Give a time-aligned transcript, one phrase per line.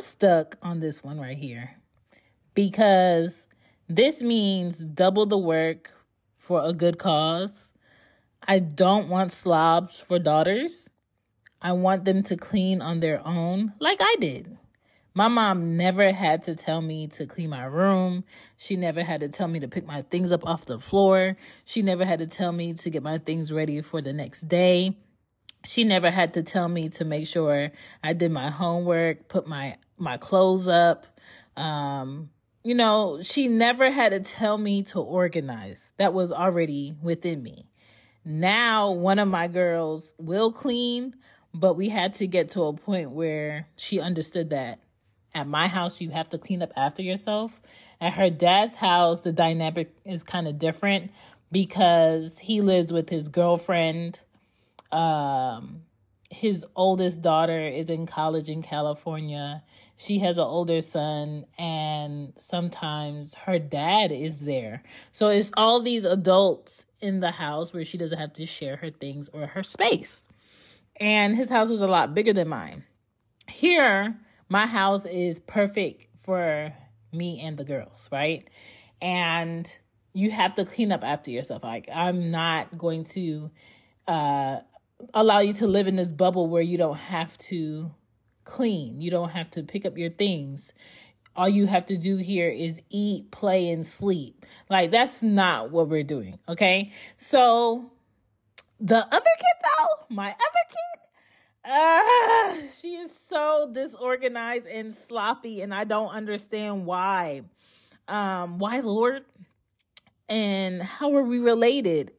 [0.00, 1.76] Stuck on this one right here
[2.54, 3.48] because
[3.88, 5.92] this means double the work
[6.38, 7.72] for a good cause.
[8.46, 10.88] I don't want slobs for daughters.
[11.62, 14.58] I want them to clean on their own, like I did.
[15.12, 18.24] My mom never had to tell me to clean my room.
[18.56, 21.36] She never had to tell me to pick my things up off the floor.
[21.64, 24.96] She never had to tell me to get my things ready for the next day.
[25.66, 27.70] She never had to tell me to make sure
[28.02, 31.06] I did my homework, put my my clothes up.
[31.56, 32.30] Um,
[32.62, 35.92] you know, she never had to tell me to organize.
[35.98, 37.66] That was already within me.
[38.24, 41.14] Now, one of my girls will clean,
[41.54, 44.80] but we had to get to a point where she understood that
[45.34, 47.60] at my house, you have to clean up after yourself.
[48.00, 51.12] At her dad's house, the dynamic is kind of different
[51.52, 54.20] because he lives with his girlfriend.
[54.90, 55.82] Um,
[56.30, 59.62] his oldest daughter is in college in California.
[60.02, 64.82] She has an older son, and sometimes her dad is there.
[65.12, 68.88] So it's all these adults in the house where she doesn't have to share her
[68.88, 70.26] things or her space.
[70.96, 72.84] And his house is a lot bigger than mine.
[73.46, 74.18] Here,
[74.48, 76.72] my house is perfect for
[77.12, 78.48] me and the girls, right?
[79.02, 79.70] And
[80.14, 81.62] you have to clean up after yourself.
[81.62, 83.50] Like, I'm not going to
[84.08, 84.60] uh,
[85.12, 87.90] allow you to live in this bubble where you don't have to
[88.44, 90.72] clean, you don't have to pick up your things.
[91.36, 94.44] All you have to do here is eat, play, and sleep.
[94.68, 96.92] Like, that's not what we're doing, okay?
[97.16, 97.90] So,
[98.80, 101.00] the other kid, though, my other kid,
[101.64, 107.42] Ah, she is so disorganized and sloppy, and I don't understand why.
[108.08, 109.24] Um, why, Lord?
[110.28, 112.12] And how are we related?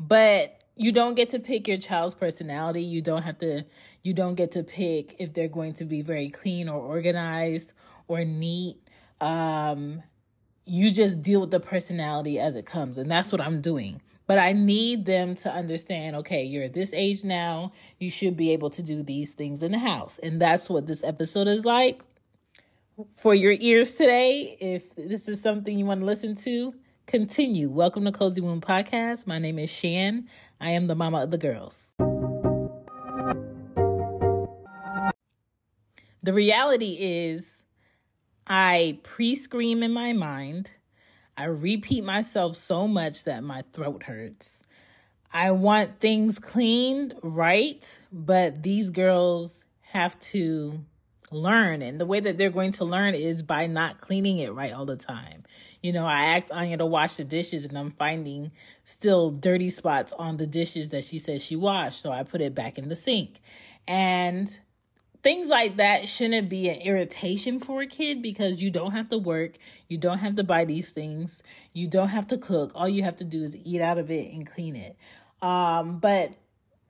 [0.00, 2.82] But you don't get to pick your child's personality.
[2.82, 3.64] You don't have to,
[4.02, 7.72] you don't get to pick if they're going to be very clean or organized
[8.06, 8.76] or neat.
[9.20, 10.02] Um,
[10.64, 12.96] you just deal with the personality as it comes.
[12.96, 14.00] And that's what I'm doing.
[14.28, 17.72] But I need them to understand okay, you're this age now.
[17.98, 20.18] You should be able to do these things in the house.
[20.22, 22.02] And that's what this episode is like
[23.16, 24.56] for your ears today.
[24.60, 26.74] If this is something you want to listen to,
[27.08, 27.70] continue.
[27.70, 29.26] Welcome to Cozy Womb Podcast.
[29.26, 30.28] My name is Chan.
[30.60, 31.94] I am the mama of the girls.
[36.22, 37.64] The reality is,
[38.46, 40.70] I pre scream in my mind
[41.38, 44.64] I repeat myself so much that my throat hurts.
[45.32, 50.84] I want things cleaned right, but these girls have to
[51.30, 51.80] learn.
[51.80, 54.84] And the way that they're going to learn is by not cleaning it right all
[54.84, 55.44] the time.
[55.82, 58.50] You know, I asked Anya to wash the dishes and I'm finding
[58.84, 62.00] still dirty spots on the dishes that she says she washed.
[62.00, 63.40] So I put it back in the sink.
[63.86, 64.48] And
[65.22, 69.18] things like that shouldn't be an irritation for a kid because you don't have to
[69.18, 69.56] work,
[69.88, 71.42] you don't have to buy these things,
[71.72, 72.72] you don't have to cook.
[72.74, 74.96] All you have to do is eat out of it and clean it.
[75.40, 76.32] Um, but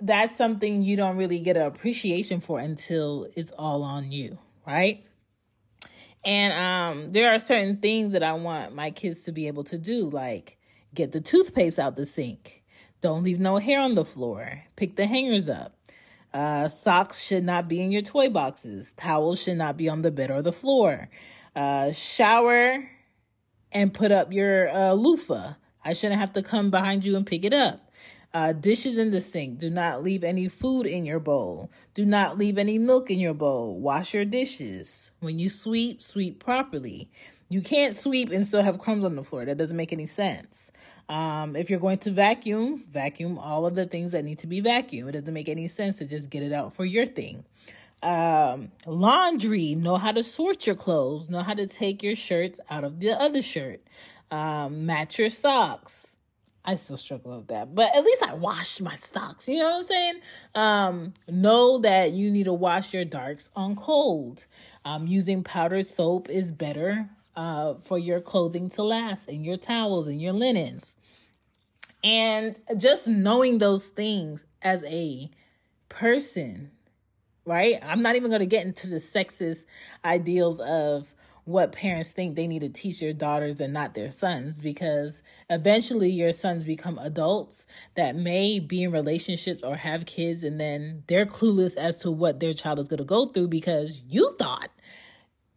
[0.00, 5.04] that's something you don't really get an appreciation for until it's all on you, right?
[6.24, 9.78] And um, there are certain things that I want my kids to be able to
[9.78, 10.58] do, like
[10.94, 12.62] get the toothpaste out the sink
[13.00, 14.64] Don't leave no hair on the floor.
[14.76, 15.76] Pick the hangers up.
[16.32, 18.92] Uh, socks should not be in your toy boxes.
[18.92, 21.08] Towels should not be on the bed or the floor.
[21.56, 22.88] Uh, shower
[23.72, 25.54] and put up your uh, loofah.
[25.84, 27.89] I shouldn't have to come behind you and pick it up.
[28.32, 29.58] Uh, dishes in the sink.
[29.58, 31.70] Do not leave any food in your bowl.
[31.94, 33.80] Do not leave any milk in your bowl.
[33.80, 35.10] Wash your dishes.
[35.18, 37.10] When you sweep, sweep properly.
[37.48, 39.44] You can't sweep and still have crumbs on the floor.
[39.44, 40.70] That doesn't make any sense.
[41.08, 44.62] Um, if you're going to vacuum, vacuum all of the things that need to be
[44.62, 45.08] vacuumed.
[45.08, 47.44] It doesn't make any sense to just get it out for your thing.
[48.00, 52.84] Um, laundry, know how to sort your clothes, know how to take your shirts out
[52.84, 53.82] of the other shirt.
[54.30, 56.16] Um, match your socks.
[56.64, 59.48] I still struggle with that, but at least I wash my stocks.
[59.48, 60.20] You know what I'm saying?
[60.54, 64.46] Um, know that you need to wash your darks on cold.
[64.84, 70.06] Um, using powdered soap is better uh, for your clothing to last, and your towels
[70.06, 70.96] and your linens.
[72.04, 75.30] And just knowing those things as a
[75.88, 76.70] person,
[77.44, 77.78] right?
[77.82, 79.66] I'm not even going to get into the sexist
[80.04, 81.14] ideals of
[81.50, 86.10] what parents think they need to teach their daughters and not their sons because eventually
[86.10, 87.66] your sons become adults
[87.96, 92.40] that may be in relationships or have kids and then they're clueless as to what
[92.40, 94.68] their child is going to go through because you thought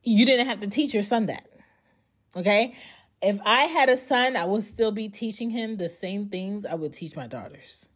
[0.04, 1.48] you didn't have to teach your son that.
[2.36, 2.74] Okay?
[3.22, 6.75] If I had a son, I would still be teaching him the same things I
[6.75, 7.88] would teach my daughters.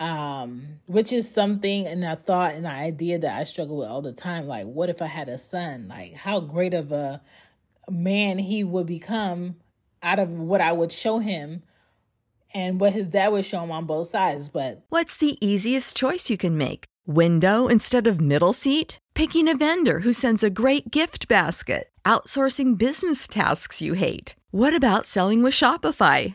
[0.00, 4.00] Um, which is something and a thought and an idea that I struggle with all
[4.00, 4.46] the time.
[4.46, 5.88] Like, what if I had a son?
[5.88, 7.20] Like, how great of a
[7.90, 9.56] man he would become
[10.02, 11.62] out of what I would show him
[12.54, 14.48] and what his dad would show him on both sides.
[14.48, 16.84] But what's the easiest choice you can make?
[17.06, 18.98] Window instead of middle seat?
[19.14, 21.90] Picking a vendor who sends a great gift basket?
[22.04, 24.34] Outsourcing business tasks you hate?
[24.50, 26.34] What about selling with Shopify?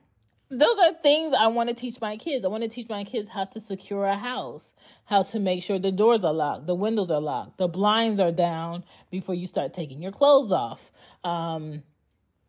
[0.51, 2.43] those are things I want to teach my kids.
[2.43, 4.73] I want to teach my kids how to secure a house,
[5.05, 8.33] how to make sure the doors are locked, the windows are locked, the blinds are
[8.33, 10.91] down before you start taking your clothes off.
[11.23, 11.83] Um,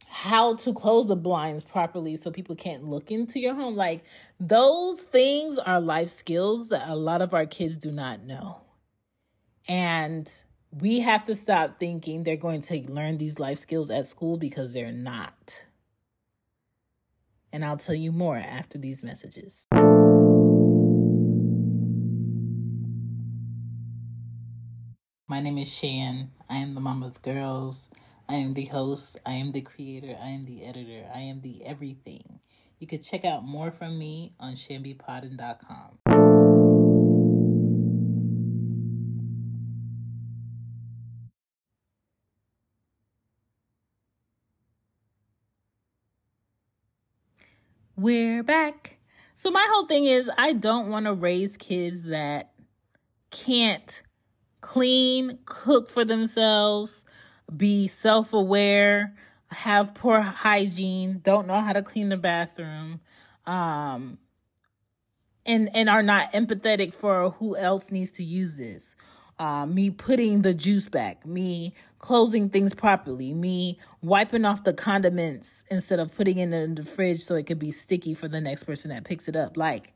[0.09, 3.77] how to close the blinds properly so people can't look into your home.
[3.77, 4.05] Like
[4.39, 8.61] those things are life skills that a lot of our kids do not know.
[9.69, 10.31] And
[10.71, 14.75] we have to stop thinking they're going to learn these life skills at school because
[14.75, 15.65] they're not.
[17.53, 19.67] And I'll tell you more after these messages.
[25.29, 26.31] My name is Chan.
[26.49, 27.91] I am the mom of girls.
[28.29, 29.19] I am the host.
[29.27, 30.17] I am the creator.
[30.23, 31.05] I am the editor.
[31.15, 32.41] I am the everything.
[32.79, 36.12] You can check out more from me on chanbepoddin.com.
[48.03, 48.99] We're back.
[49.37, 52.53] So, my whole thing is I don't want to raise kids that
[53.31, 54.03] can't
[54.61, 57.05] clean, cook for themselves,
[57.57, 59.15] be self aware,
[59.53, 62.99] have poor hygiene, don't know how to clean the bathroom,
[63.47, 64.19] um,
[65.47, 68.97] and, and are not empathetic for who else needs to use this.
[69.39, 75.65] Uh, me putting the juice back, me closing things properly, me wiping off the condiments
[75.71, 78.65] instead of putting it in the fridge so it could be sticky for the next
[78.65, 79.57] person that picks it up.
[79.57, 79.95] Like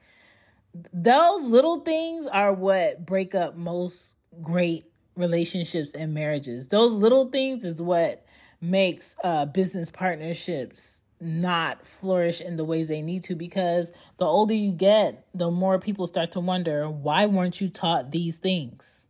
[0.93, 4.85] those little things are what break up most great
[5.17, 6.69] relationships and marriages.
[6.69, 8.25] Those little things is what
[8.61, 14.55] makes uh, business partnerships not flourish in the ways they need to because the older
[14.55, 19.06] you get, the more people start to wonder why weren't you taught these things?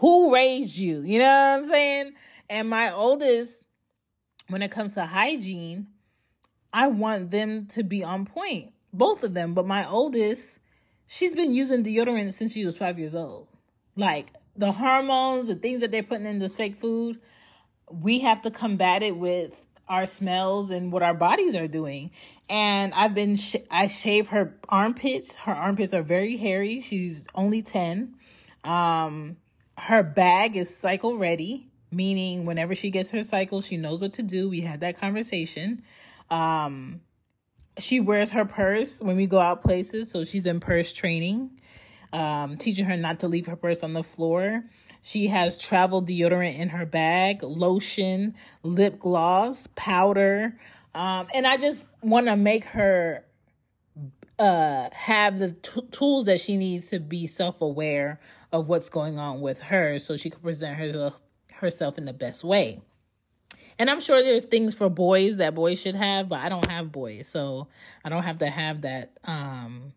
[0.00, 1.02] Who raised you?
[1.02, 2.12] You know what I'm saying?
[2.48, 3.66] And my oldest,
[4.48, 5.88] when it comes to hygiene,
[6.72, 9.52] I want them to be on point, both of them.
[9.52, 10.58] But my oldest,
[11.06, 13.48] she's been using deodorant since she was five years old.
[13.94, 17.20] Like the hormones, the things that they're putting in this fake food,
[17.90, 19.54] we have to combat it with
[19.86, 22.10] our smells and what our bodies are doing.
[22.48, 25.36] And I've been, sh- I shave her armpits.
[25.36, 26.80] Her armpits are very hairy.
[26.80, 28.14] She's only 10.
[28.64, 29.36] Um,
[29.80, 34.22] her bag is cycle ready, meaning whenever she gets her cycle, she knows what to
[34.22, 34.48] do.
[34.48, 35.82] We had that conversation.
[36.28, 37.00] Um,
[37.78, 41.50] she wears her purse when we go out places, so she's in purse training,
[42.12, 44.64] um, teaching her not to leave her purse on the floor.
[45.02, 50.58] She has travel deodorant in her bag, lotion, lip gloss, powder.
[50.94, 53.24] Um, and I just want to make her
[54.38, 58.20] uh, have the t- tools that she needs to be self aware
[58.52, 61.20] of what's going on with her so she can present herself,
[61.52, 62.80] herself in the best way.
[63.78, 66.92] And I'm sure there's things for boys that boys should have, but I don't have
[66.92, 67.68] boys, so
[68.04, 69.94] I don't have to have that um,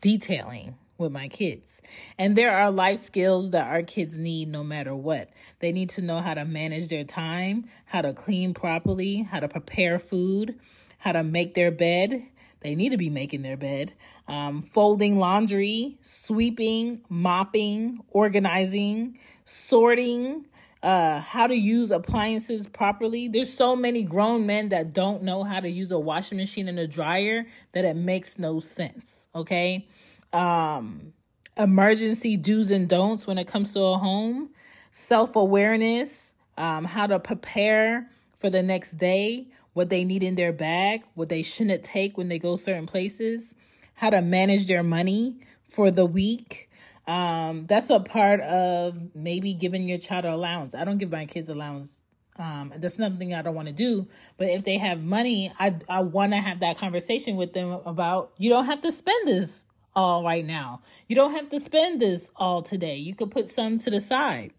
[0.00, 1.82] detailing with my kids.
[2.18, 5.30] And there are life skills that our kids need no matter what.
[5.60, 9.48] They need to know how to manage their time, how to clean properly, how to
[9.48, 10.58] prepare food,
[10.98, 12.22] how to make their bed.
[12.62, 13.92] They need to be making their bed,
[14.28, 20.46] um, folding laundry, sweeping, mopping, organizing, sorting,
[20.82, 23.28] uh, how to use appliances properly.
[23.28, 26.78] There's so many grown men that don't know how to use a washing machine and
[26.78, 29.28] a dryer that it makes no sense.
[29.34, 29.86] Okay.
[30.32, 31.12] Um,
[31.56, 34.50] emergency do's and don'ts when it comes to a home,
[34.90, 40.52] self awareness, um, how to prepare for the next day, what they need in their
[40.52, 43.54] bag, what they shouldn't take when they go certain places,
[43.94, 45.38] how to manage their money
[45.68, 46.68] for the week,
[47.06, 50.74] um, that's a part of maybe giving your child an allowance.
[50.74, 52.02] I don't give my kids allowance.
[52.38, 54.06] Um, that's nothing I don't want to do.
[54.38, 58.32] But if they have money, I I want to have that conversation with them about
[58.38, 60.80] you don't have to spend this all right now.
[61.08, 62.96] You don't have to spend this all today.
[62.96, 64.52] You could put some to the side.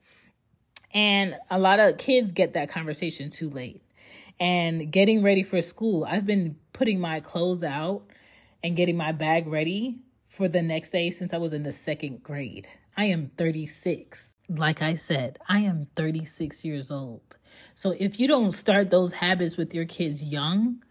[0.93, 3.82] And a lot of kids get that conversation too late.
[4.43, 8.03] And getting ready for school, I've been putting my clothes out
[8.61, 12.23] and getting my bag ready for the next day since I was in the second
[12.23, 12.67] grade.
[12.97, 14.35] I am 36.
[14.49, 17.37] Like I said, I am 36 years old.
[17.73, 20.83] So if you don't start those habits with your kids young,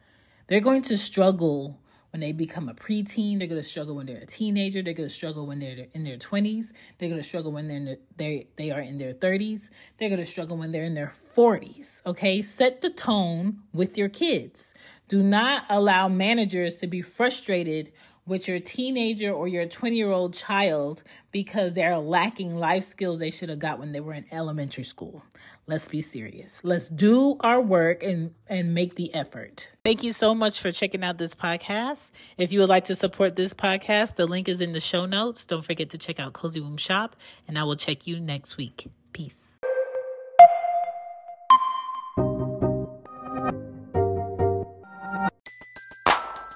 [0.46, 1.78] they're going to struggle
[2.12, 3.38] when they become a preteen.
[3.38, 4.82] They're going to struggle when they're a teenager.
[4.82, 6.72] They're going to struggle when they're in their 20s.
[6.98, 9.70] They're going to struggle when they're the, they they are in their 30s.
[9.98, 12.04] They're going to struggle when they're in their 40s.
[12.06, 12.42] Okay?
[12.42, 14.74] Set the tone with your kids.
[15.08, 17.92] Do not allow managers to be frustrated
[18.26, 21.02] with your teenager or your 20 year old child
[21.32, 25.22] because they're lacking life skills they should have got when they were in elementary school.
[25.66, 26.60] Let's be serious.
[26.64, 29.70] Let's do our work and, and make the effort.
[29.84, 32.10] Thank you so much for checking out this podcast.
[32.36, 35.44] If you would like to support this podcast, the link is in the show notes.
[35.44, 38.88] Don't forget to check out Cozy Womb Shop, and I will check you next week.
[39.12, 39.51] Peace.